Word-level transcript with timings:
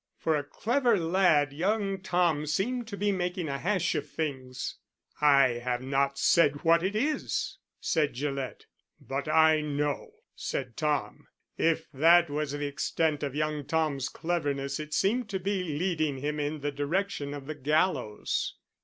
For 0.17 0.35
a 0.35 0.43
clever 0.43 0.97
lad 0.97 1.53
young 1.53 1.99
Tom 2.01 2.47
seemed 2.47 2.87
to 2.87 2.97
be 2.97 3.11
making 3.11 3.47
a 3.49 3.59
hash 3.59 3.93
of 3.93 4.09
things. 4.09 4.77
"I 5.21 5.49
have 5.63 5.83
not 5.83 6.17
said 6.17 6.63
what 6.63 6.81
it 6.81 6.95
is," 6.95 7.59
said 7.79 8.13
Gillett. 8.13 8.65
"But 8.99 9.27
I 9.27 9.61
know," 9.61 10.13
said 10.35 10.75
Tom. 10.75 11.27
If 11.55 11.87
that 11.91 12.31
was 12.31 12.53
the 12.53 12.65
extent 12.65 13.21
of 13.21 13.35
young 13.35 13.63
Tom's 13.63 14.09
cleverness 14.09 14.79
it 14.79 14.95
seemed 14.95 15.29
to 15.29 15.39
be 15.39 15.63
leading 15.65 16.17
him 16.17 16.39
in 16.39 16.61
the 16.61 16.71
direction 16.71 17.35
of 17.35 17.45
the 17.45 17.53
gallows. 17.53 18.55